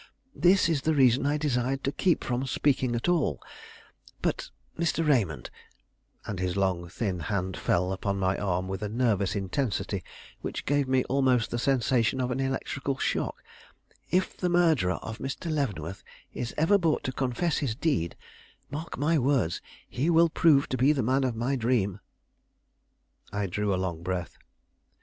[0.35, 3.39] This is the reason I desired to keep from speaking at all;
[4.23, 5.07] but, Mr.
[5.07, 5.51] Raymond,"
[6.25, 10.03] and his long, thin hand fell upon my arm with a nervous intensity
[10.41, 13.43] which gave me almost the sensation of an electrical shock,
[14.09, 15.51] "if the murderer of Mr.
[15.51, 18.15] Leavenworth is ever brought to confess his deed,
[18.71, 21.99] mark my words, he will prove to be the man of my dream."
[23.31, 24.39] I drew a long breath.